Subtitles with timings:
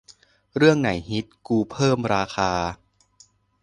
[0.57, 2.51] เรื่องไหนฮิตกูเพิ่มราคา